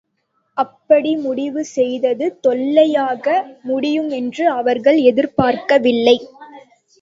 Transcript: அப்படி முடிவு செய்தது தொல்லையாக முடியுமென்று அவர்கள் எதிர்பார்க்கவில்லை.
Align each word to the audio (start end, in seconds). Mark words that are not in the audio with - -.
அப்படி 0.57 1.15
முடிவு 1.17 1.65
செய்தது 1.71 2.25
தொல்லையாக 2.41 3.27
முடியுமென்று 3.67 4.45
அவர்கள் 4.53 4.99
எதிர்பார்க்கவில்லை. 5.03 6.17